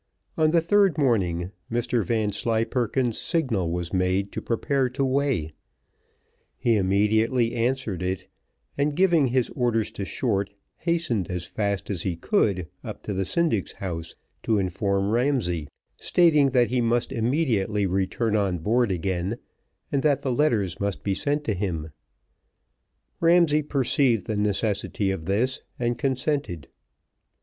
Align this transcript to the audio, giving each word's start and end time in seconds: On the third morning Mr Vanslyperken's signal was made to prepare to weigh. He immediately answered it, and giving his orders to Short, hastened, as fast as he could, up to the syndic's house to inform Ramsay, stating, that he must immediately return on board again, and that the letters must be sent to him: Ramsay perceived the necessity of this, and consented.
On 0.35 0.49
the 0.49 0.61
third 0.61 0.97
morning 0.97 1.51
Mr 1.71 2.03
Vanslyperken's 2.03 3.19
signal 3.19 3.69
was 3.69 3.93
made 3.93 4.31
to 4.31 4.41
prepare 4.41 4.89
to 4.89 5.05
weigh. 5.05 5.53
He 6.57 6.75
immediately 6.75 7.53
answered 7.53 8.01
it, 8.01 8.27
and 8.79 8.95
giving 8.95 9.27
his 9.27 9.51
orders 9.51 9.91
to 9.91 10.03
Short, 10.03 10.49
hastened, 10.77 11.29
as 11.29 11.45
fast 11.45 11.91
as 11.91 12.01
he 12.01 12.15
could, 12.15 12.67
up 12.83 13.03
to 13.03 13.13
the 13.13 13.25
syndic's 13.25 13.73
house 13.73 14.15
to 14.41 14.57
inform 14.57 15.11
Ramsay, 15.11 15.67
stating, 15.97 16.49
that 16.49 16.69
he 16.69 16.81
must 16.81 17.11
immediately 17.11 17.85
return 17.85 18.35
on 18.35 18.57
board 18.57 18.91
again, 18.91 19.37
and 19.91 20.01
that 20.01 20.23
the 20.23 20.33
letters 20.33 20.79
must 20.79 21.03
be 21.03 21.13
sent 21.13 21.43
to 21.43 21.53
him: 21.53 21.91
Ramsay 23.19 23.61
perceived 23.61 24.25
the 24.25 24.35
necessity 24.35 25.11
of 25.11 25.25
this, 25.25 25.61
and 25.77 25.95
consented. 25.95 26.69